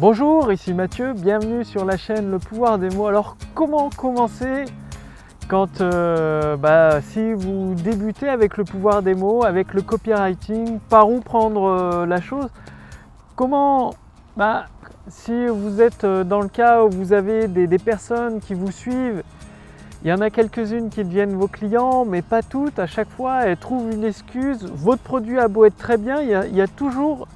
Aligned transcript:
Bonjour, 0.00 0.50
ici 0.50 0.72
Mathieu, 0.72 1.12
bienvenue 1.12 1.62
sur 1.62 1.84
la 1.84 1.98
chaîne 1.98 2.30
Le 2.30 2.38
pouvoir 2.38 2.78
des 2.78 2.88
mots. 2.88 3.06
Alors 3.06 3.36
comment 3.54 3.90
commencer 3.90 4.64
quand 5.46 5.82
euh, 5.82 6.56
bah, 6.56 7.02
si 7.02 7.34
vous 7.34 7.74
débutez 7.74 8.26
avec 8.26 8.56
le 8.56 8.64
pouvoir 8.64 9.02
des 9.02 9.14
mots, 9.14 9.44
avec 9.44 9.74
le 9.74 9.82
copywriting, 9.82 10.78
par 10.88 11.10
où 11.10 11.20
prendre 11.20 11.64
euh, 11.64 12.06
la 12.06 12.22
chose 12.22 12.48
Comment 13.36 13.92
bah, 14.38 14.68
si 15.08 15.46
vous 15.48 15.82
êtes 15.82 16.04
euh, 16.04 16.24
dans 16.24 16.40
le 16.40 16.48
cas 16.48 16.82
où 16.82 16.88
vous 16.88 17.12
avez 17.12 17.46
des, 17.46 17.78
personnes 17.78 18.40
qui 18.40 18.54
vous 18.54 18.72
suivent, 18.72 19.22
il 20.02 20.08
y 20.08 20.12
en 20.14 20.22
a 20.22 20.30
quelques-unes 20.30 20.88
qui 20.88 21.04
deviennent 21.04 21.36
vos 21.36 21.46
clients, 21.46 22.06
mais 22.06 22.22
pas 22.22 22.42
toutes. 22.42 22.78
À 22.78 22.86
chaque 22.86 23.10
fois, 23.10 23.44
elles 23.44 23.58
trouvent 23.58 23.92
une 23.92 24.04
excuse. 24.04 24.64
Votre 24.64 25.02
produit 25.02 25.38
a 25.38 25.48
beau 25.48 25.66
être 25.66 25.76
très 25.76 25.98
bien, 25.98 26.22
il 26.22 26.56
y 26.56 26.62
a 26.62 26.68
toujours 26.68 27.28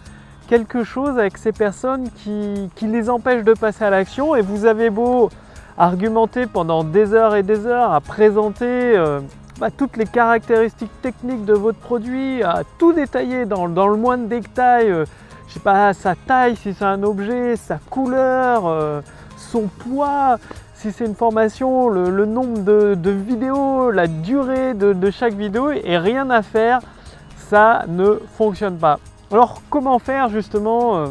quelque 0.46 0.84
chose 0.84 1.18
avec 1.18 1.38
ces 1.38 1.52
personnes 1.52 2.08
qui, 2.22 2.86
les 2.86 3.11
empêche 3.11 3.44
de 3.44 3.54
passer 3.54 3.84
à 3.84 3.90
l'action 3.90 4.36
et 4.36 4.43
vous 4.43 4.66
avez 4.66 4.90
beau 4.90 5.30
argumenter 5.76 6.46
pendant 6.46 6.85
des 6.85 7.14
heures 7.14 7.35
et 7.35 7.43
des 7.43 7.66
heures 7.66 7.93
à 7.93 8.00
présenter 8.00 8.64
euh, 8.64 9.21
bah, 9.58 9.71
toutes 9.71 9.96
les 9.96 10.07
caractéristiques 10.07 11.00
techniques 11.02 11.44
de 11.44 11.54
votre 11.54 11.79
produit, 11.79 12.43
à 12.43 12.62
tout 12.79 12.93
détailler 12.93 13.46
dans, 13.46 13.66
le 13.66 13.96
moindre 13.96 14.29
détail, 14.29 14.90
euh, 14.90 15.04
je 15.49 15.54
sais 15.54 15.61
pas, 15.61 15.93
sa 15.94 16.14
taille 16.14 16.57
si 16.57 16.74
c'est 16.74 16.85
un 16.85 17.02
objet, 17.02 17.57
sa 17.57 17.79
couleur, 17.90 18.66
euh, 18.66 19.00
son 19.36 19.63
poids, 19.63 20.38
si 20.74 20.93
c'est 20.93 21.07
une 21.07 21.14
formation, 21.14 21.88
le, 21.88 22.26
nombre 22.26 22.61
de, 22.61 23.11
vidéos, 23.11 23.90
la 23.90 24.07
durée 24.07 24.74
de 24.74 25.11
chaque 25.11 25.35
vidéo 25.35 25.71
et 25.71 25.99
rien 25.99 26.29
à 26.30 26.43
faire, 26.43 26.80
ça 27.36 27.85
ne 27.88 28.21
fonctionne 28.36 28.76
pas. 28.76 28.99
Alors 29.31 29.63
comment 29.71 29.99
faire 29.99 30.29
justement 30.29 30.99
euh, 30.99 31.07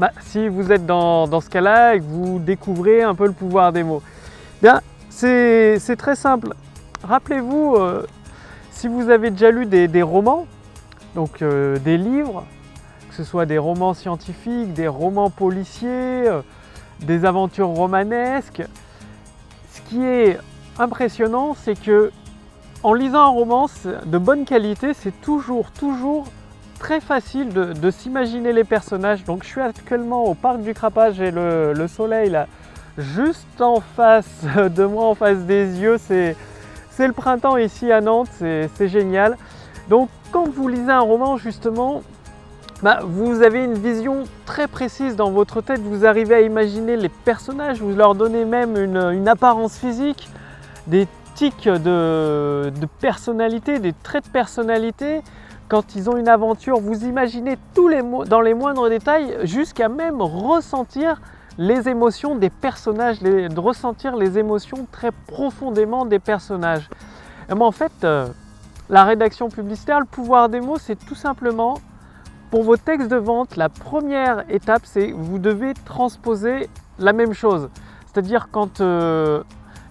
bah, 0.00 0.10
si 0.20 0.48
vous 0.48 0.72
êtes 0.72 0.86
dans, 0.86 1.40
ce 1.40 1.50
cas-là 1.50 1.94
et 1.94 1.98
que 2.00 2.04
vous 2.04 2.38
découvrez 2.38 3.02
un 3.02 3.14
peu 3.14 3.26
le 3.26 3.32
pouvoir 3.32 3.72
des 3.72 3.82
mots? 3.82 4.02
Bien, 4.62 4.80
c'est 5.10 5.96
très 5.96 6.16
simple. 6.16 6.54
Rappelez-vous, 7.02 7.76
euh, 7.76 8.06
si 8.70 8.88
vous 8.88 9.10
avez 9.10 9.30
déjà 9.30 9.50
lu 9.50 9.66
des, 9.66 10.02
romans, 10.02 10.46
donc 11.14 11.42
euh, 11.42 11.78
des 11.78 11.98
livres, 11.98 12.44
que 13.10 13.14
ce 13.14 13.24
soit 13.24 13.46
des 13.46 13.58
romans 13.58 13.94
scientifiques, 13.94 14.72
des 14.72 14.88
romans 14.88 15.30
policiers, 15.30 16.24
des 17.00 17.24
aventures 17.24 17.68
romanesques, 17.68 18.62
ce 19.70 19.80
qui 19.82 20.02
est 20.02 20.38
impressionnant, 20.78 21.54
c'est 21.54 21.78
que 21.78 22.10
en 22.82 22.94
lisant 22.94 23.20
un 23.20 23.28
roman 23.28 23.66
de 24.06 24.18
bonne 24.18 24.44
qualité, 24.44 24.92
c'est 24.94 25.20
toujours, 25.20 25.70
toujours 25.70 26.26
très 26.84 27.00
facile 27.00 27.48
de, 27.48 27.90
s'imaginer 27.90 28.52
les 28.52 28.62
personnages. 28.62 29.24
Donc 29.24 29.42
je 29.42 29.48
suis 29.48 29.60
actuellement 29.62 30.24
au 30.24 30.34
parc 30.34 30.60
du 30.60 30.74
Crapage 30.74 31.18
et 31.18 31.30
le, 31.30 31.86
soleil 31.88 32.28
là, 32.28 32.46
juste 32.98 33.62
en 33.62 33.80
face 33.80 34.44
de 34.56 34.84
moi, 34.84 35.06
en 35.06 35.14
face 35.14 35.38
des 35.38 35.80
yeux. 35.80 35.96
C'est, 35.98 36.36
le 36.98 37.12
printemps 37.12 37.56
ici 37.56 37.90
à 37.90 38.02
Nantes, 38.02 38.28
c'est, 38.38 38.88
génial. 38.88 39.38
Donc 39.88 40.10
quand 40.30 40.46
vous 40.46 40.68
lisez 40.68 40.92
un 40.92 41.00
roman 41.00 41.38
justement, 41.38 42.02
bah, 42.82 42.98
vous 43.02 43.42
avez 43.42 43.64
une 43.64 43.78
vision 43.78 44.24
très 44.44 44.68
précise 44.68 45.16
dans 45.16 45.30
votre 45.30 45.62
tête, 45.62 45.80
vous 45.80 46.04
arrivez 46.04 46.34
à 46.34 46.40
imaginer 46.42 46.98
les 46.98 47.08
personnages, 47.08 47.80
vous 47.80 47.96
leur 47.96 48.14
donnez 48.14 48.44
même 48.44 48.76
une, 48.76 49.26
apparence 49.26 49.78
physique, 49.78 50.28
des 50.86 51.08
tics 51.34 51.66
de, 51.66 52.70
de 52.78 52.86
personnalité, 53.00 53.78
des 53.78 53.94
traits 53.94 54.26
de 54.26 54.30
personnalité, 54.30 55.22
quand 55.68 55.94
ils 55.94 56.10
ont 56.10 56.16
une 56.16 56.28
aventure, 56.28 56.78
vous 56.80 57.04
imaginez 57.04 57.56
tous 57.74 57.88
les 57.88 58.02
mots 58.02 58.24
dans 58.24 58.40
les 58.40 58.54
moindres 58.54 58.88
détails, 58.88 59.38
jusqu'à 59.42 59.88
même 59.88 60.20
ressentir 60.20 61.20
les 61.58 61.88
émotions 61.88 62.36
des 62.36 62.50
personnages, 62.50 63.20
de 63.20 63.60
ressentir 63.60 64.16
les 64.16 64.38
émotions 64.38 64.86
très 64.90 65.10
profondément 65.12 66.04
des 66.04 66.18
personnages. 66.18 66.88
Moi, 67.48 67.66
en 67.66 67.72
fait, 67.72 67.92
euh, 68.02 68.28
la 68.88 69.04
rédaction 69.04 69.48
publicitaire, 69.48 70.00
le 70.00 70.06
pouvoir 70.06 70.48
des 70.48 70.60
mots, 70.60 70.78
c'est 70.78 70.96
tout 70.96 71.14
simplement 71.14 71.78
pour 72.50 72.62
vos 72.62 72.76
textes 72.76 73.08
de 73.08 73.16
vente, 73.16 73.56
la 73.56 73.68
première 73.68 74.44
étape, 74.48 74.82
c'est 74.84 75.10
vous 75.10 75.38
devez 75.38 75.74
transposer 75.74 76.68
la 76.98 77.12
même 77.12 77.32
chose. 77.32 77.68
C'est-à-dire 78.06 78.48
quand 78.52 78.80
euh, 78.80 79.42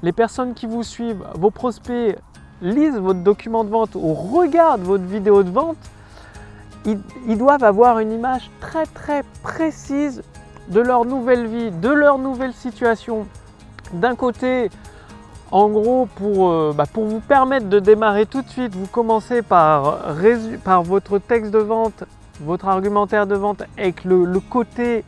les 0.01 0.13
personnes 0.13 0.53
qui 0.53 0.65
vous 0.65 0.83
suivent, 0.83 1.25
vos 1.35 1.51
prospects, 1.51 2.17
lisent 2.63 2.97
votre 2.97 3.19
document 3.19 3.63
de 3.63 3.69
vente 3.69 3.95
ou 3.95 4.13
regardent 4.13 4.81
votre 4.81 5.03
vidéo 5.03 5.43
de 5.43 5.51
vente, 5.51 5.77
ils, 6.85 7.37
doivent 7.37 7.63
avoir 7.63 7.99
une 7.99 8.11
image 8.11 8.49
très 8.59 8.85
très 8.85 9.23
précise 9.41 10.23
de 10.69 10.81
leur 10.81 11.05
nouvelle 11.05 11.45
vie, 11.47 11.71
de 11.71 11.89
leur 11.89 12.17
nouvelle 12.17 12.53
situation. 12.53 13.25
D'un 13.93 14.15
côté, 14.15 14.69
en 15.51 15.69
gros, 15.69 16.07
pour, 16.15 16.49
euh, 16.49 16.73
bah, 16.75 16.85
pour 16.91 17.05
vous 17.05 17.19
permettre 17.19 17.67
de 17.67 17.79
démarrer 17.79 18.25
tout 18.25 18.41
de 18.41 18.49
suite, 18.49 18.75
vous 18.75 18.87
commencez 18.87 19.41
par, 19.41 19.99
par 20.63 20.83
votre 20.83 21.19
texte 21.19 21.51
de 21.51 21.59
vente, 21.59 22.03
votre 22.41 22.67
argumentaire 22.67 23.27
de 23.27 23.35
vente 23.35 23.63
avec 23.77 24.03
le 24.03 24.39
côté 24.39 25.05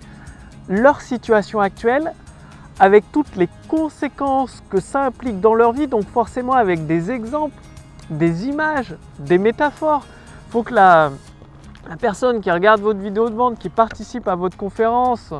leur 0.70 1.02
situation 1.02 1.60
actuelle 1.60 2.14
avec 2.80 3.12
toutes 3.12 3.36
les 3.36 3.50
conséquences 3.68 4.62
que 4.69 4.80
ça 4.80 5.06
implique 5.06 5.40
dans 5.40 5.53
leur 5.53 5.72
vie, 5.72 5.88
donc 5.88 6.06
forcément 6.08 6.53
avec 6.53 6.86
des 6.86 7.12
exemples, 7.12 7.56
des 8.09 8.47
images, 8.47 8.96
des 9.19 9.38
métaphores. 9.38 10.06
Il 10.47 10.52
faut 10.52 10.63
que 10.63 10.74
la, 10.74 11.12
personne 12.00 12.41
qui 12.41 12.52
regarde 12.52 12.81
votre 12.81 13.00
vidéo 13.00 13.30
de 13.30 13.36
vente, 13.36 13.59
qui 13.59 13.69
participe 13.69 14.28
à 14.28 14.36
votre 14.36 14.58
conférence 14.58 15.34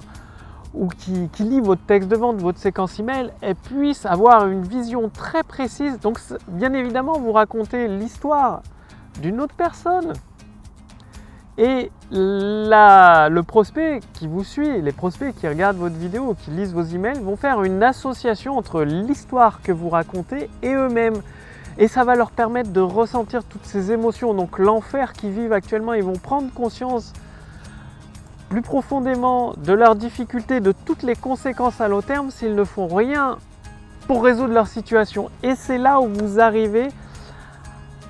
ou 0.74 0.88
qui, 0.88 1.30
lit 1.40 1.62
votre 1.62 1.82
texte 1.84 2.10
de 2.10 2.16
vente, 2.16 2.38
votre 2.38 2.60
séquence 2.60 3.00
email, 3.00 3.32
elle 3.42 3.56
puisse 3.56 4.06
avoir 4.06 4.48
une 4.48 4.64
vision 4.64 5.10
très 5.10 5.44
précise. 5.44 6.00
Donc 6.00 6.20
bien 6.48 6.74
évidemment, 6.74 7.20
vous 7.20 7.32
racontez 7.32 7.88
l'histoire 7.88 8.62
d'une 9.22 9.40
autre 9.40 9.56
personne, 9.56 10.14
et 11.58 11.90
le 12.12 13.42
prospect 13.42 14.02
qui 14.14 14.28
vous 14.28 14.44
suit, 14.44 14.82
les 14.82 14.92
prospects 14.92 15.34
qui 15.36 15.48
regardent 15.48 15.78
votre 15.78 15.96
vidéo, 15.96 16.36
qui 16.44 16.52
lisent 16.52 16.74
vos 16.74 16.84
emails, 16.84 17.20
vont 17.20 17.38
faire 17.38 17.64
une 17.64 17.82
association 17.82 18.58
entre 18.58 18.82
l'histoire 18.84 19.62
que 19.62 19.72
vous 19.72 19.90
racontez 19.90 20.50
et 20.62 20.74
eux-mêmes. 20.74 21.22
Et 21.78 21.88
ça 21.88 22.04
va 22.04 22.16
leur 22.16 22.32
permettre 22.32 22.72
de 22.72 22.82
ressentir 22.82 23.44
toutes 23.44 23.66
ces 23.66 23.92
émotions. 23.92 24.34
Donc 24.34 24.60
l'enfer 24.60 25.14
qu'ils 25.14 25.32
vivent 25.32 25.54
actuellement, 25.54 25.94
ils 25.94 26.04
vont 26.04 26.14
prendre 26.14 26.54
conscience 26.54 27.14
plus 28.50 28.62
profondément 28.62 29.54
de 29.58 29.74
leurs 29.74 29.96
difficultés, 29.96 30.60
de 30.60 30.74
toutes 30.86 31.04
les 31.04 31.16
conséquences 31.16 31.82
à 31.82 31.88
long 31.88 32.02
terme 32.02 32.32
s'ils 32.32 32.56
ne 32.56 32.64
font 32.64 32.88
rien 32.88 33.38
pour 34.08 34.24
résoudre 34.24 34.54
leur 34.54 34.68
situation. 34.68 35.30
Et 35.42 35.56
c'est 35.56 35.78
là 35.78 36.00
où 36.00 36.08
vous 36.08 36.40
arrivez, 36.40 36.90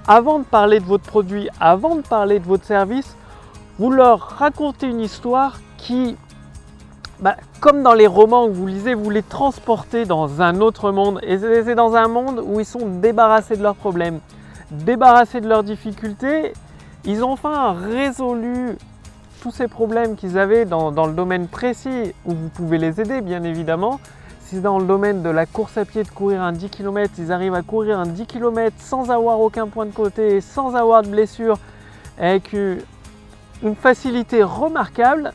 avant 0.08 0.40
de 0.40 0.44
parler 0.44 0.80
de 0.80 0.86
votre 0.86 1.06
produit, 1.06 1.50
avant 1.60 1.96
de 1.96 2.02
parler 2.02 2.40
de 2.40 2.46
votre 2.46 2.66
service, 2.66 3.16
vous 3.78 3.92
leur 3.92 4.20
racontez 4.20 4.88
une 4.88 5.02
histoire 5.02 5.60
qui, 5.78 6.16
bah, 7.20 7.36
comme 7.60 7.84
dans 7.84 7.94
les 7.94 8.08
romans 8.08 8.48
que 8.48 8.54
vous 8.54 8.68
lisez, 8.68 8.94
vous 8.94 9.10
les 9.10 9.24
transportez 9.24 10.06
dans 10.06 10.42
un 10.42 10.62
autre 10.62 10.92
monde. 10.92 11.20
Et 11.24 11.38
c'est 11.38 11.76
dans 11.76 11.96
un 11.96 12.08
monde 12.08 12.42
où 12.44 12.60
ils 12.60 12.66
sont 12.66 12.88
débarrassés 12.88 13.58
de 13.58 13.64
leurs 13.64 13.76
problèmes, 13.76 14.20
débarrassés 14.72 15.42
de 15.42 15.50
leurs 15.50 15.64
difficultés. 15.64 16.54
Ils 17.04 17.24
ont 17.24 17.32
enfin 17.32 17.74
résolu 17.74 18.78
tous 19.42 19.52
ces 19.52 19.68
problèmes 19.68 20.16
qu'ils 20.16 20.40
avaient 20.40 20.66
dans, 20.66 20.90
le 20.90 21.14
domaine 21.14 21.48
précis 21.48 22.14
où 22.26 22.32
vous 22.32 22.50
pouvez 22.50 22.78
les 22.78 23.00
aider, 23.02 23.22
bien 23.22 23.44
évidemment. 23.44 24.00
Si 24.42 24.60
dans 24.62 24.80
le 24.80 24.86
domaine 24.86 25.22
de 25.22 25.30
la 25.30 25.46
course 25.46 25.78
à 25.78 25.86
pied, 25.86 26.04
de 26.04 26.10
courir 26.10 26.42
un 26.42 26.52
10 26.52 26.70
km, 26.70 27.14
ils 27.18 27.32
arrivent 27.32 27.56
à 27.56 27.62
courir 27.62 28.00
un 28.00 28.06
10 28.06 28.26
km 28.26 28.76
sans 28.80 29.12
avoir 29.12 29.40
aucun 29.42 29.68
point 29.68 29.86
de 29.86 29.92
côté, 29.92 30.40
sans 30.40 30.76
avoir 30.76 31.04
de 31.04 31.10
blessure, 31.10 31.58
avec 32.18 32.56
une 33.64 33.76
facilité 33.76 34.44
remarquable. 34.44 35.34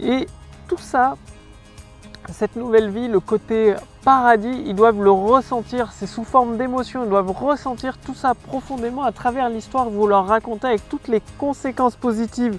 Et 0.00 0.26
tout 0.68 0.78
ça, 0.78 1.16
cette 2.32 2.56
nouvelle 2.56 2.90
vie, 2.90 3.08
le 3.08 3.20
côté 3.20 3.74
paradis, 4.04 4.62
ils 4.66 4.74
doivent 4.74 5.02
le 5.02 5.10
ressentir, 5.10 5.90
c'est 5.92 6.06
sous 6.06 6.24
forme 6.24 6.56
d'émotion, 6.56 7.04
ils 7.04 7.10
doivent 7.10 7.30
ressentir 7.30 7.98
tout 7.98 8.14
ça 8.14 8.34
profondément 8.34 9.02
à 9.02 9.12
travers 9.12 9.48
l'histoire 9.48 9.88
vous 9.90 10.06
leur 10.06 10.26
racontez 10.26 10.66
avec 10.68 10.88
toutes 10.88 11.08
les 11.08 11.22
conséquences 11.38 11.96
positives. 11.96 12.58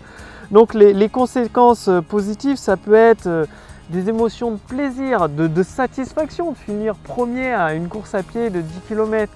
Donc 0.51 0.73
les, 0.73 1.09
conséquences 1.09 1.89
positives, 2.09 2.57
ça 2.57 2.75
peut 2.75 2.95
être 2.95 3.27
euh, 3.27 3.45
des 3.89 4.09
émotions 4.09 4.51
de 4.51 4.57
plaisir, 4.57 5.29
de, 5.29 5.63
satisfaction, 5.63 6.51
de 6.51 6.57
finir 6.57 6.95
premier 6.95 7.53
à 7.53 7.73
une 7.73 7.87
course 7.87 8.15
à 8.15 8.23
pied 8.23 8.49
de 8.49 8.61
10 8.61 8.81
km, 8.87 9.31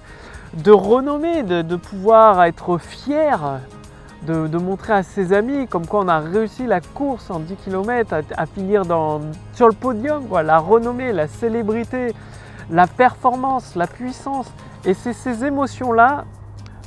de 0.54 0.70
renommée, 0.72 1.42
de 1.44 1.76
pouvoir 1.76 2.42
être 2.44 2.78
fier 2.78 3.60
de, 4.26 4.58
montrer 4.58 4.92
à 4.92 5.02
ses 5.02 5.32
amis 5.32 5.66
comme 5.66 5.86
quoi 5.86 6.00
on 6.00 6.08
a 6.08 6.18
réussi 6.20 6.66
la 6.66 6.80
course 6.80 7.30
en 7.30 7.40
10 7.40 7.56
km 7.56 8.14
à, 8.36 8.46
finir 8.46 8.82
sur 9.52 9.68
le 9.68 9.74
podium, 9.74 10.24
la 10.42 10.58
renommée, 10.58 11.12
la 11.12 11.26
célébrité, 11.26 12.14
la 12.70 12.86
performance, 12.86 13.74
la 13.74 13.86
puissance. 13.86 14.50
Et 14.84 14.94
c'est 14.94 15.12
ces 15.12 15.44
émotions-là, 15.44 16.24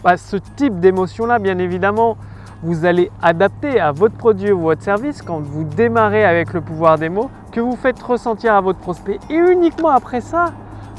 bah, 0.04 0.18
ce 0.18 0.38
type 0.38 0.80
d'émotions-là, 0.80 1.39
bien 1.39 1.57
évidemment, 1.57 2.18
vous 2.63 2.86
allez 2.86 3.12
adapter 3.22 3.80
à 3.80 3.92
votre 3.92 4.16
produit 4.16 4.51
ou 4.51 4.62
votre 4.62 4.81
service 4.81 5.22
quand 5.22 5.40
vous 5.40 5.63
démarrez 5.63 6.25
avec 6.25 6.54
le 6.54 6.62
pouvoir 6.62 6.98
des 6.98 7.10
mots, 7.10 7.30
que 7.51 7.60
vous 7.60 7.75
faites 7.75 8.01
ressentir 8.01 8.54
à 8.54 8.62
votre 8.62 8.80
prospect. 8.80 9.19
Et 9.30 9.36
uniquement 9.36 9.90
après 9.90 10.22
ça, 10.22 10.54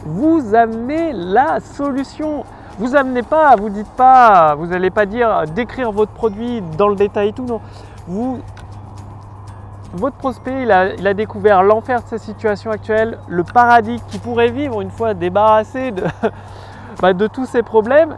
vous 0.05 0.55
amenez 0.55 1.13
la 1.13 1.61
solution. 1.61 2.45
Vous 2.79 2.95
amenez 2.95 3.23
pas, 3.23 3.57
vous 3.57 3.71
dites 3.71 3.91
pas, 3.97 4.55
vous 4.55 4.67
n'allez 4.67 4.91
pas 4.91 5.05
dire 5.05 5.45
décrire 5.55 5.91
votre 5.91 6.13
produit 6.13 6.63
dans 6.77 6.89
le 6.89 6.95
détail 6.95 7.29
et 7.29 7.33
tout, 7.33 7.45
non. 7.45 7.61
Votre 9.95 10.17
prospect, 10.17 10.63
il 10.63 10.71
a, 10.71 11.15
découvert 11.15 11.63
l'enfer 11.63 12.03
de 12.03 12.09
sa 12.09 12.19
situation 12.19 12.71
actuelle, 12.71 13.19
le 13.27 13.43
paradis 13.43 14.01
qu'il 14.09 14.21
pourrait 14.21 14.51
vivre 14.51 14.81
une 14.81 14.91
fois 14.91 15.15
débarrassé 15.15 15.91
de, 15.93 16.05
bah, 17.01 17.15
tous 17.15 17.47
ces 17.47 17.63
problèmes 17.63 18.17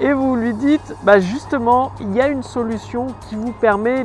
et 0.00 0.12
vous 0.12 0.36
lui 0.36 0.54
dites 0.54 0.94
bah 1.02 1.20
justement 1.20 1.92
il 2.00 2.14
y 2.14 2.20
a 2.20 2.28
une 2.28 2.42
solution 2.42 3.08
qui 3.28 3.36
vous 3.36 3.52
permet 3.52 4.04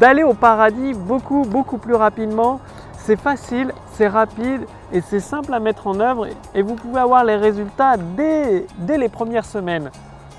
d'aller 0.00 0.22
au 0.22 0.34
paradis 0.34 0.92
beaucoup 0.92 1.44
beaucoup 1.48 1.78
plus 1.78 1.94
rapidement. 1.94 2.60
C'est 3.04 3.20
facile, 3.20 3.70
c'est 3.92 4.08
rapide 4.08 4.62
et 4.90 5.02
c'est 5.02 5.20
simple 5.20 5.52
à 5.52 5.60
mettre 5.60 5.86
en 5.86 6.00
œuvre 6.00 6.26
et 6.54 6.62
vous 6.62 6.74
pouvez 6.74 7.00
avoir 7.00 7.22
les 7.22 7.36
résultats 7.36 7.98
dès, 7.98 8.64
les 8.96 9.10
premières 9.10 9.44
semaines. 9.44 9.90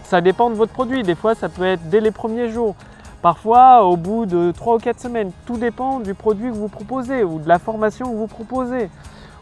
Ça 0.04 0.20
dépend 0.20 0.50
de 0.50 0.56
votre 0.56 0.72
produit, 0.72 1.04
des 1.04 1.14
fois 1.14 1.36
ça 1.36 1.48
peut 1.48 1.64
être 1.64 1.88
dès 1.92 2.02
les 2.02 2.10
premiers 2.10 2.50
jours, 2.50 2.74
parfois 3.22 3.84
au 3.84 3.98
bout 3.98 4.26
de 4.26 4.50
3 4.50 4.78
ou 4.78 4.80
4 4.80 5.00
semaines. 5.00 5.32
Tout 5.46 5.58
dépend 5.58 6.00
du 6.00 6.16
produit 6.16 6.50
que 6.50 6.56
vous 6.56 6.68
proposez 6.68 7.24
ou 7.24 7.38
de 7.38 7.48
la 7.48 7.60
formation 7.60 8.10
que 8.10 8.16
vous 8.16 8.26
proposez 8.26 8.90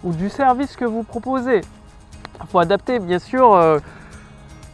ou 0.04 0.12
du 0.12 0.30
service 0.30 0.76
que 0.76 0.84
vous 0.84 1.04
proposez. 1.04 1.62
Il 2.42 2.48
faut 2.50 2.60
adapter 2.60 3.00
bien 3.00 3.20
sûr. 3.20 3.54
Euh, 3.54 3.80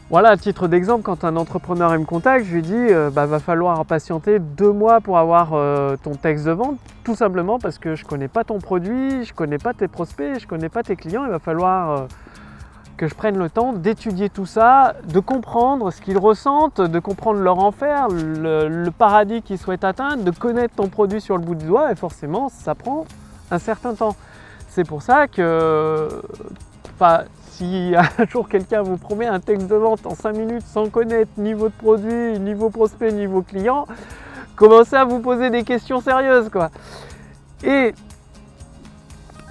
voilà, 0.09 0.29
à 0.29 0.37
titre 0.37 0.67
d'exemple, 0.67 1.03
quand 1.03 1.23
un 1.23 1.35
entrepreneur 1.35 1.91
me 1.91 2.03
contacte, 2.03 2.45
je 2.45 2.53
lui 2.55 2.61
dis 2.63 2.73
euh, 2.73 3.11
bah, 3.11 3.27
va 3.27 3.39
falloir 3.39 3.85
patienter 3.85 4.39
deux 4.39 4.71
mois 4.71 5.01
pour 5.01 5.19
avoir 5.19 5.51
euh, 5.53 5.97
ton 6.01 6.15
texte 6.15 6.45
de 6.45 6.51
vente, 6.51 6.77
tout 7.03 7.13
simplement 7.13 7.59
parce 7.59 7.77
que 7.77 7.93
je 7.93 8.03
ne 8.03 8.09
connais 8.09 8.27
pas 8.27 8.43
ton 8.43 8.57
produit, 8.57 9.23
je 9.23 9.31
ne 9.31 9.35
connais 9.35 9.59
pas 9.59 9.75
tes 9.75 9.87
prospects, 9.87 10.39
je 10.39 10.45
ne 10.45 10.49
connais 10.49 10.69
pas 10.69 10.81
tes 10.81 10.95
clients. 10.95 11.25
Il 11.25 11.29
va 11.29 11.37
falloir 11.37 11.91
euh, 11.91 12.07
que 12.97 13.07
je 13.07 13.13
prenne 13.13 13.37
le 13.37 13.51
temps 13.51 13.71
d'étudier 13.71 14.31
tout 14.31 14.47
ça, 14.47 14.95
de 15.07 15.19
comprendre 15.19 15.91
ce 15.91 16.01
qu'ils 16.01 16.17
ressentent, 16.17 16.81
de 16.81 16.99
comprendre 16.99 17.39
leur 17.39 17.59
enfer, 17.59 18.07
le, 18.09 18.67
le 18.67 18.91
paradis 18.91 19.43
qu'ils 19.43 19.59
souhaitent 19.59 19.83
atteindre, 19.83 20.23
de 20.23 20.31
connaître 20.31 20.73
ton 20.73 20.87
produit 20.87 21.21
sur 21.21 21.37
le 21.37 21.43
bout 21.43 21.55
du 21.55 21.67
doigt, 21.67 21.91
et 21.91 21.95
forcément, 21.95 22.49
ça 22.49 22.73
prend 22.73 23.05
un 23.51 23.59
certain 23.59 23.93
temps. 23.93 24.15
C'est 24.69 24.87
pour 24.87 25.03
ça 25.03 25.27
que 25.27 26.09
si 27.51 27.93
un 27.95 28.25
jour 28.29 28.47
quelqu'un 28.47 28.81
vous 28.81 28.97
promet 28.97 29.27
un 29.27 29.39
texte 29.39 29.67
de 29.67 29.75
vente 29.75 30.05
en 30.05 30.15
5 30.15 30.33
minutes 30.33 30.65
sans 30.65 30.89
connaître 30.89 31.31
ni 31.37 31.53
votre 31.53 31.75
produit, 31.75 32.39
ni 32.39 32.53
vos 32.53 32.69
prospects, 32.69 33.13
ni 33.13 33.25
vos 33.25 33.41
clients, 33.41 33.85
commencez 34.55 34.95
à 34.95 35.05
vous 35.05 35.19
poser 35.19 35.49
des 35.49 35.63
questions 35.63 36.01
sérieuses. 36.01 36.49
Quoi. 36.49 36.69
Et 37.63 37.93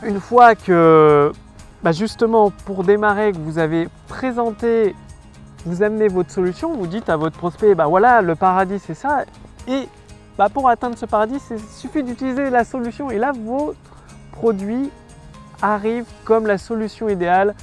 une 0.02 0.20
fois 0.20 0.54
que, 0.54 1.32
bah, 1.82 1.92
justement, 1.92 2.50
pour 2.50 2.84
démarrer, 2.84 3.32
que 3.32 3.38
vous 3.38 3.58
avez 3.58 3.88
présenté, 4.06 4.94
vous 5.66 5.82
amenez 5.82 6.08
votre 6.08 6.30
solution, 6.30 6.74
vous 6.74 6.86
dites 6.86 7.08
à 7.08 7.16
votre 7.16 7.36
prospect, 7.36 7.74
bah 7.74 7.86
voilà, 7.86 8.22
le 8.22 8.34
paradis 8.34 8.78
c'est 8.78 8.94
ça. 8.94 9.24
Et 9.66 9.88
bah, 10.38 10.48
pour 10.48 10.68
atteindre 10.68 10.96
ce 10.96 11.04
paradis, 11.04 11.38
il 11.50 11.58
suffit 11.58 12.02
d'utiliser 12.02 12.48
la 12.48 12.64
solution. 12.64 13.10
Et 13.10 13.18
là, 13.18 13.32
votre 13.32 13.76
produit 14.32 14.90
arrive 15.62 16.04
comme 16.24 16.46
la 16.46 16.58
solution 16.58 17.08
idéale 17.08 17.54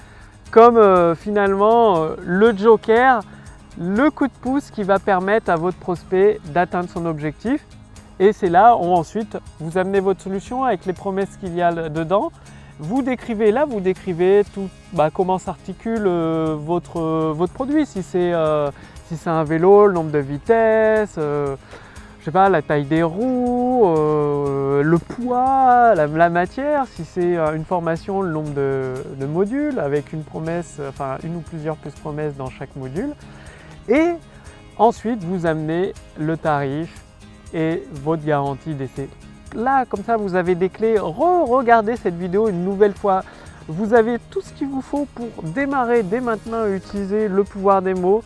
comme 0.55 0.77
euh, 0.77 1.15
finalement 1.15 1.97
euh, 1.97 2.15
le 2.23 2.55
joker, 2.55 3.21
le 3.77 4.09
coup 4.09 4.27
de 4.27 4.33
pouce 4.41 4.71
qui 4.71 4.83
va 4.83 4.99
permettre 4.99 5.49
à 5.49 5.57
votre 5.57 5.77
prospect 5.77 6.39
d'atteindre 6.45 6.89
son 6.89 7.05
objectif. 7.05 7.65
Et 8.21 8.31
c'est 8.31 8.47
là 8.47 8.77
où 8.77 8.85
ensuite 8.93 9.37
vous 9.59 9.77
amenez 9.77 9.99
votre 9.99 10.21
solution 10.21 10.63
avec 10.63 10.85
les 10.85 10.93
promesses 10.93 11.35
qu'il 11.41 11.53
y 11.53 11.61
a 11.61 11.89
dedans. 11.89 12.31
Vous 12.79 13.01
décrivez 13.01 13.51
là, 13.51 13.65
vous 13.65 13.81
décrivez 13.81 14.43
tout, 14.53 14.69
bah, 14.93 15.09
comment 15.13 15.39
s'articule 15.39 16.05
euh, 16.05 16.55
votre, 16.57 17.35
produit. 17.53 17.85
Si 17.85 18.01
c'est 18.01 18.33
si 19.07 19.17
c'est 19.17 19.29
un 19.29 19.43
vélo, 19.43 19.87
le 19.87 19.93
nombre 19.93 20.09
de 20.09 20.19
vitesses, 20.19 21.19
je 22.25 22.31
sais 22.31 22.33
pas, 22.33 22.49
la 22.49 22.63
taille 22.63 22.85
des 22.85 23.03
roues, 23.03 23.85
euh, 23.85 24.81
le 24.81 24.97
poids, 24.97 25.93
la, 25.93 26.29
matière, 26.31 26.87
si 26.87 27.05
c'est 27.05 27.37
euh, 27.37 27.53
une 27.53 27.65
formation, 27.65 28.23
le 28.23 28.31
nombre 28.31 28.49
de, 28.55 29.25
modules 29.27 29.77
avec 29.77 30.11
une 30.11 30.23
promesse, 30.23 30.81
enfin 30.89 31.17
une 31.23 31.35
ou 31.35 31.41
plusieurs 31.41 31.75
plus 31.75 31.91
promesses 31.91 32.35
dans 32.35 32.49
chaque 32.49 32.75
module. 32.75 33.11
Et 33.89 34.13
ensuite, 34.79 35.23
vous 35.23 35.45
amenez 35.45 35.93
le 36.17 36.35
tarif 36.35 36.99
et 37.53 37.83
votre 37.91 38.25
garantie 38.25 38.73
d'essai. 38.73 39.07
Là, 39.53 39.85
comme 39.85 40.03
ça, 40.03 40.17
vous 40.17 40.33
avez 40.33 40.55
des 40.55 40.69
clés. 40.69 40.97
Re-regardez 40.97 41.95
cette 41.95 42.17
vidéo 42.17 42.49
une 42.49 42.65
nouvelle 42.65 42.95
fois. 42.95 43.21
Vous 43.67 43.93
avez 43.93 44.17
tout 44.31 44.41
ce 44.41 44.51
qu'il 44.51 44.69
vous 44.69 44.81
faut 44.81 45.05
pour 45.13 45.43
démarrer 45.43 46.01
dès 46.01 46.21
maintenant 46.21 46.63
à 46.63 46.69
utiliser 46.69 47.27
le 47.27 47.43
pouvoir 47.43 47.83
des 47.83 47.93
mots. 47.93 48.23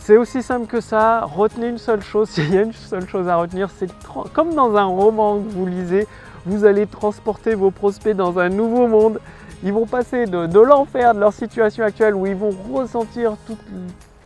C'est 0.00 0.16
aussi 0.16 0.42
simple 0.42 0.66
que 0.66 0.80
ça. 0.80 1.20
Retenez 1.20 1.68
une 1.68 1.78
seule 1.78 2.02
chose. 2.02 2.28
S'il 2.30 2.52
y 2.52 2.58
a 2.58 2.62
une 2.62 2.72
seule 2.72 3.06
chose 3.06 3.28
à 3.28 3.36
retenir, 3.36 3.70
c'est 3.70 3.90
comme 4.32 4.54
dans 4.54 4.74
un 4.76 4.84
roman 4.84 5.38
que 5.38 5.48
vous 5.50 5.66
lisez, 5.66 6.06
vous 6.46 6.64
allez 6.64 6.86
transporter 6.86 7.54
vos 7.54 7.70
prospects 7.70 8.16
dans 8.16 8.38
un 8.38 8.48
nouveau 8.48 8.88
monde. 8.88 9.20
Ils 9.62 9.74
vont 9.74 9.86
passer 9.86 10.24
de, 10.24 10.58
l'enfer 10.58 11.14
de 11.14 11.20
leur 11.20 11.34
situation 11.34 11.84
actuelle 11.84 12.14
où 12.14 12.26
ils 12.26 12.34
vont 12.34 12.50
ressentir 12.72 13.36
toute, 13.46 13.60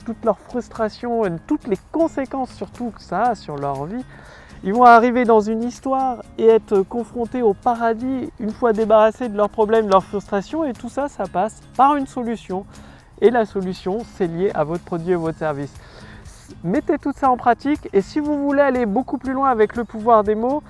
toute 0.06 0.24
leur 0.24 0.38
frustration 0.38 1.26
et 1.26 1.30
toutes 1.48 1.66
les 1.66 1.78
conséquences 1.90 2.52
surtout 2.52 2.92
que 2.94 3.02
ça 3.02 3.22
a 3.22 3.34
sur 3.34 3.56
leur 3.56 3.84
vie. 3.86 4.04
Ils 4.62 4.72
vont 4.72 4.84
arriver 4.84 5.24
dans 5.24 5.40
une 5.40 5.64
histoire 5.64 6.22
et 6.38 6.46
être 6.46 6.82
confrontés 6.82 7.42
au 7.42 7.52
paradis 7.52 8.30
une 8.38 8.52
fois 8.52 8.72
débarrassés 8.72 9.28
de 9.28 9.36
leurs 9.36 9.50
problèmes, 9.50 9.86
de 9.86 9.90
leurs 9.90 10.04
frustrations. 10.04 10.64
Et 10.64 10.72
tout 10.72 10.88
ça, 10.88 11.08
ça 11.08 11.24
passe 11.30 11.60
par 11.76 11.96
une 11.96 12.06
solution. 12.06 12.64
Et 13.24 13.30
la 13.30 13.46
solution, 13.46 14.00
c'est 14.16 14.26
lié 14.26 14.50
à 14.52 14.64
votre 14.64 14.84
produit 14.84 15.12
et 15.12 15.16
votre 15.16 15.38
service. 15.38 15.72
Mettez 16.62 16.98
tout 16.98 17.14
ça 17.16 17.30
en 17.30 17.38
pratique 17.38 17.88
et 17.94 18.02
si 18.02 18.20
vous 18.20 18.38
voulez 18.38 18.60
aller 18.60 18.84
beaucoup 18.84 19.16
plus 19.16 19.32
loin 19.32 19.48
avec 19.48 19.76
le 19.76 19.84
pouvoir 19.84 20.24
des 20.24 20.34
mots, 20.34 20.62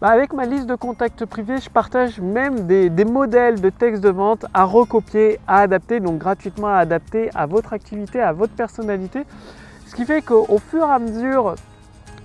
bah, 0.00 0.10
avec 0.10 0.32
ma 0.32 0.44
liste 0.44 0.66
de 0.68 0.76
contacts 0.76 1.24
privés, 1.24 1.58
je 1.58 1.68
partage 1.68 2.20
même 2.20 2.68
des, 2.68 3.04
modèles 3.04 3.60
de 3.60 3.70
textes 3.70 4.04
de 4.04 4.08
vente 4.08 4.46
à 4.54 4.62
recopier, 4.62 5.40
à 5.48 5.62
adapter, 5.62 5.98
donc 5.98 6.18
gratuitement 6.18 6.68
à 6.68 6.76
adapter 6.76 7.28
à 7.34 7.46
votre 7.46 7.72
activité, 7.72 8.20
à 8.20 8.32
votre 8.32 8.52
personnalité. 8.52 9.24
Ce 9.88 9.96
qui 9.96 10.04
fait 10.04 10.22
qu'au 10.22 10.58
fur 10.58 10.86
et 10.86 10.92
à 10.92 11.00
mesure 11.00 11.56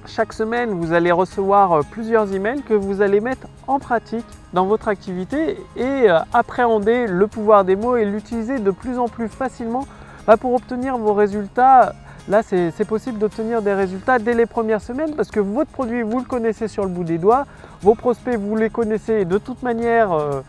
chaque 0.07 0.33
semaine, 0.33 0.71
vous 0.71 0.93
allez 0.93 1.11
recevoir 1.11 1.71
euh, 1.71 1.81
plusieurs 1.89 2.33
emails 2.33 2.61
que 2.63 2.73
vous 2.73 3.01
allez 3.01 3.19
mettre 3.19 3.47
en 3.67 3.79
pratique 3.79 4.25
dans 4.53 4.65
votre 4.65 4.87
activité 4.87 5.57
et 5.75 6.09
euh, 6.09 6.19
appréhender 6.33 7.07
le 7.07 7.27
pouvoir 7.27 7.63
des 7.63 7.75
mots 7.75 7.97
et 7.97 8.05
l'utiliser 8.05 8.59
de 8.59 8.71
plus 8.71 8.97
en 8.97 9.07
plus 9.07 9.27
facilement 9.27 9.85
bah, 10.27 10.37
pour 10.37 10.53
obtenir 10.53 10.97
vos 10.97 11.13
résultats. 11.13 11.93
Là, 12.27 12.43
c'est 12.43 12.85
possible 12.87 13.17
d'obtenir 13.17 13.63
des 13.63 13.73
résultats 13.73 14.19
dès 14.19 14.35
les 14.35 14.45
premières 14.45 14.81
semaines 14.81 15.15
parce 15.15 15.31
que 15.31 15.39
votre 15.39 15.71
produit, 15.71 16.03
vous 16.03 16.19
le 16.19 16.25
connaissez 16.25 16.67
sur 16.67 16.83
le 16.83 16.89
bout 16.89 17.03
des 17.03 17.17
doigts, 17.17 17.45
vos 17.81 17.95
prospects, 17.95 18.37
vous 18.37 18.55
les 18.55 18.69
connaissez 18.69 19.25
de 19.25 19.37
toute 19.39 19.63
manière. 19.63 20.11
Euh, 20.11 20.41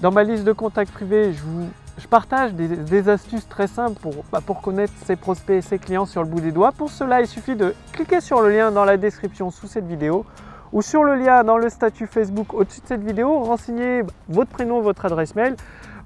dans 0.00 0.12
ma 0.12 0.24
liste 0.24 0.44
de 0.44 0.52
contacts 0.52 0.92
privés, 0.92 1.32
je 1.32 1.42
vous 1.42 1.68
je 1.98 2.06
partage 2.06 2.52
des, 2.52 3.08
astuces 3.08 3.48
très 3.48 3.66
simples 3.66 3.98
bah, 4.30 4.40
pour, 4.44 4.60
connaître 4.60 4.92
ses 5.04 5.16
prospects 5.16 5.56
et 5.56 5.62
ses 5.62 5.78
clients 5.78 6.06
sur 6.06 6.22
le 6.22 6.28
bout 6.28 6.40
des 6.40 6.52
doigts. 6.52 6.72
Pour 6.72 6.90
cela, 6.90 7.20
il 7.20 7.26
suffit 7.26 7.56
de 7.56 7.74
cliquer 7.92 8.20
sur 8.20 8.42
le 8.42 8.50
lien 8.50 8.70
dans 8.70 8.84
la 8.84 8.96
description 8.96 9.50
sous 9.50 9.66
cette 9.66 9.86
vidéo 9.86 10.26
ou 10.72 10.82
sur 10.82 11.04
le 11.04 11.14
lien 11.14 11.42
dans 11.44 11.56
le 11.56 11.70
statut 11.70 12.06
Facebook 12.06 12.52
au-dessus 12.52 12.80
de 12.82 12.86
cette 12.86 13.02
vidéo, 13.02 13.38
renseignez 13.44 14.02
votre 14.28 14.50
prénom, 14.50 14.80
votre 14.80 15.06
adresse 15.06 15.34
mail. 15.34 15.56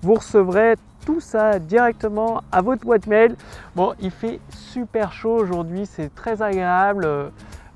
Vous 0.03 0.15
recevrez 0.15 0.77
tout 1.05 1.21
ça 1.21 1.59
directement 1.59 2.43
à 2.53 2.61
votre 2.63 2.85
boîte 2.85 3.07
mail. 3.07 3.35
Bon, 3.75 3.95
il 4.01 4.11
fait 4.11 4.39
super 4.51 5.13
chaud 5.13 5.35
aujourd'hui, 5.35 5.87
c'est 5.87 6.15
très 6.15 6.41
agréable. 6.43 7.09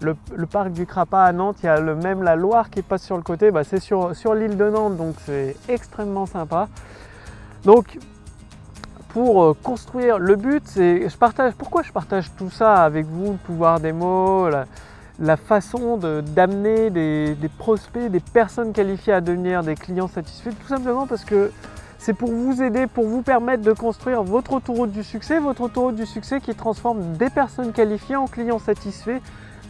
Le, 0.00 0.47
parc 0.47 0.73
du 0.73 0.85
Crapa 0.87 1.23
à 1.23 1.33
Nantes, 1.33 1.56
il 1.62 1.66
y 1.66 1.68
a 1.68 1.80
même 1.80 2.23
la 2.23 2.37
Loire 2.37 2.68
qui 2.68 2.83
passe 2.83 3.02
sur 3.02 3.16
le 3.16 3.23
côté, 3.23 3.50
bah, 3.50 3.64
c'est 3.64 3.80
sur, 3.80 4.14
sur 4.14 4.35
l'île 4.35 4.59
de 4.59 4.68
Nantes, 4.68 4.97
donc 4.97 5.14
c'est 5.25 5.56
extrêmement 5.68 6.26
sympa. 6.26 6.68
Donc, 7.64 7.99
pour 9.09 9.42
euh, 9.44 9.56
construire 9.62 10.18
le 10.18 10.37
but, 10.37 10.62
c'est 10.66 11.09
je 11.09 11.16
partage. 11.16 11.54
Pourquoi 11.54 11.83
je 11.83 11.92
partage 11.92 12.30
tout 12.37 12.50
ça 12.50 12.75
avec 12.83 13.06
vous, 13.06 13.33
le 13.33 13.38
pouvoir 13.38 13.80
des 13.80 13.92
mots, 13.92 14.49
la, 15.18 15.37
façon 15.37 15.97
d'amener 15.97 16.90
des, 16.90 17.50
prospects, 17.59 18.11
des 18.11 18.21
personnes 18.21 18.73
qualifiées 18.73 19.12
à 19.12 19.21
devenir 19.21 19.62
des 19.62 19.76
clients 19.76 20.09
satisfaits, 20.09 20.50
tout 20.50 20.66
simplement 20.68 21.06
parce 21.06 21.25
que 21.25 21.52
c'est 21.99 22.12
pour 22.12 22.33
vous 22.33 22.61
aider, 22.61 22.87
pour 22.87 23.06
vous 23.06 23.23
permettre 23.23 23.62
de 23.62 23.73
construire 23.73 24.25
votre 24.25 24.52
autoroute 24.52 24.90
du 24.90 25.04
succès, 25.04 25.38
votre 25.38 25.62
autoroute 25.62 25.94
du 25.94 26.04
succès 26.04 26.40
qui 26.40 26.54
transforme 26.54 27.16
des 27.16 27.30
personnes 27.30 27.73
qualifiées 27.73 28.16
en 28.16 28.26
clients 28.26 28.59
satisfaits. 28.59 29.21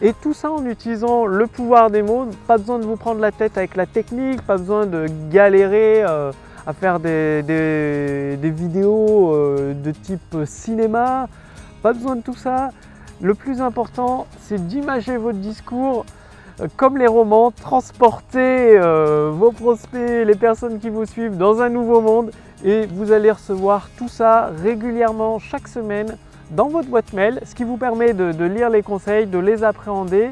Et 0.01 0.11
tout 0.11 0.33
ça 0.33 0.51
en 0.51 0.65
utilisant 0.65 1.25
le 1.25 1.47
pouvoir 1.47 1.89
des 1.89 2.01
mots, 2.01 2.27
pas 2.47 2.57
besoin 2.57 2.79
de 2.79 2.85
vous 2.85 2.97
prendre 2.97 3.21
la 3.21 3.31
tête 3.31 3.57
avec 3.57 3.77
la 3.77 3.85
technique, 3.85 4.41
pas 4.41 4.57
besoin 4.57 4.85
de 4.85 5.05
galérer. 5.31 6.03
Euh, 6.03 6.33
à 6.65 6.73
faire 6.73 6.99
des, 6.99 8.37
vidéos 8.41 9.33
euh, 9.33 9.73
de 9.73 9.91
type 9.91 10.37
cinéma. 10.45 11.27
Pas 11.81 11.93
besoin 11.93 12.15
de 12.15 12.21
tout 12.21 12.35
ça. 12.35 12.69
Le 13.21 13.33
plus 13.33 13.61
important, 13.61 14.27
c'est 14.41 14.67
d'imager 14.67 15.17
votre 15.17 15.37
discours 15.37 16.05
euh, 16.61 16.67
comme 16.75 16.97
les 16.97 17.07
romans, 17.07 17.51
transporter 17.51 18.77
euh, 18.77 19.31
vos 19.33 19.51
prospects, 19.51 20.25
les 20.25 20.35
personnes 20.35 20.79
qui 20.79 20.89
vous 20.89 21.05
suivent 21.05 21.37
dans 21.37 21.61
un 21.61 21.69
nouveau 21.69 22.01
monde 22.01 22.31
et 22.63 22.85
vous 22.87 23.11
allez 23.11 23.31
recevoir 23.31 23.89
tout 23.97 24.07
ça 24.07 24.51
régulièrement 24.63 25.39
chaque 25.39 25.67
semaine 25.67 26.17
dans 26.51 26.67
votre 26.67 26.87
boîte 26.87 27.13
mail, 27.13 27.41
ce 27.45 27.55
qui 27.55 27.63
vous 27.63 27.77
permet 27.77 28.13
de, 28.13 28.45
lire 28.45 28.69
les 28.69 28.83
conseils, 28.83 29.25
de 29.25 29.39
les 29.39 29.63
appréhender. 29.63 30.29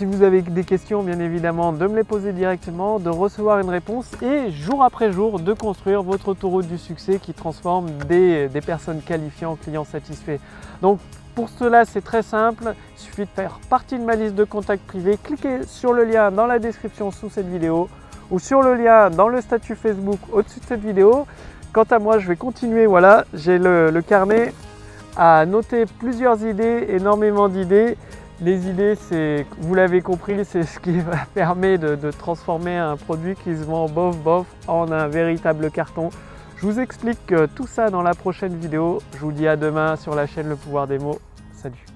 Si 0.00 0.06
vous 0.06 0.22
avez 0.22 0.40
des 0.40 0.64
questions, 0.64 1.02
bien 1.02 1.20
évidemment, 1.20 1.74
de 1.74 1.86
me 1.86 1.94
les 1.94 2.04
poser 2.04 2.32
directement, 2.32 2.98
de 2.98 3.10
recevoir 3.10 3.58
une 3.58 3.68
réponse 3.68 4.06
et 4.22 4.50
jour 4.50 4.82
après 4.82 5.12
jour 5.12 5.38
de 5.38 5.52
construire 5.52 6.02
votre 6.02 6.28
autoroute 6.28 6.66
du 6.66 6.78
succès 6.78 7.18
qui 7.18 7.34
transforme 7.34 7.90
des, 8.08 8.48
personnes 8.64 9.02
qualifiées 9.02 9.46
en 9.46 9.56
clients 9.56 9.84
satisfaits. 9.84 10.38
Donc 10.80 11.00
pour 11.34 11.50
cela, 11.50 11.84
c'est 11.84 12.00
très 12.00 12.22
simple. 12.22 12.72
Il 12.96 12.98
suffit 12.98 13.26
de 13.26 13.30
faire 13.36 13.60
partie 13.68 13.98
de 13.98 14.02
ma 14.02 14.16
liste 14.16 14.34
de 14.36 14.44
contacts 14.44 14.86
privés. 14.86 15.18
Cliquez 15.22 15.64
sur 15.66 15.92
le 15.92 16.04
lien 16.04 16.30
dans 16.30 16.46
la 16.46 16.58
description 16.58 17.10
sous 17.10 17.28
cette 17.28 17.48
vidéo 17.48 17.90
ou 18.30 18.38
sur 18.38 18.62
le 18.62 18.76
lien 18.76 19.10
dans 19.10 19.28
le 19.28 19.42
statut 19.42 19.74
Facebook 19.74 20.20
au-dessus 20.32 20.60
de 20.60 20.64
cette 20.64 20.82
vidéo. 20.82 21.26
Quant 21.74 21.84
à 21.90 21.98
moi, 21.98 22.18
je 22.18 22.26
vais 22.26 22.36
continuer. 22.36 22.86
Voilà, 22.86 23.26
j'ai 23.34 23.58
le, 23.58 24.00
carnet 24.00 24.54
à 25.14 25.44
noter 25.44 25.84
plusieurs 25.84 26.42
idées, 26.42 26.86
énormément 26.88 27.50
d'idées. 27.50 27.98
Les 28.42 28.68
idées, 28.68 28.94
c'est, 28.94 29.44
vous 29.58 29.74
l'avez 29.74 30.00
compris, 30.00 30.46
c'est 30.46 30.62
ce 30.62 30.80
qui 30.80 30.98
va 30.98 31.26
permettre 31.34 31.96
de, 31.96 32.10
transformer 32.10 32.76
un 32.76 32.96
produit 32.96 33.34
qui 33.36 33.54
se 33.54 33.64
vend 33.64 33.86
bof 33.86 34.16
bof 34.16 34.46
en 34.66 34.90
un 34.90 35.08
véritable 35.08 35.70
carton. 35.70 36.08
Je 36.56 36.66
vous 36.66 36.80
explique 36.80 37.34
tout 37.54 37.66
ça 37.66 37.90
dans 37.90 38.02
la 38.02 38.14
prochaine 38.14 38.56
vidéo. 38.56 39.00
Je 39.14 39.18
vous 39.18 39.32
dis 39.32 39.46
à 39.46 39.56
demain 39.56 39.96
sur 39.96 40.14
la 40.14 40.26
chaîne 40.26 40.48
Le 40.48 40.56
Pouvoir 40.56 40.86
des 40.86 40.98
mots. 40.98 41.18
Salut 41.52 41.89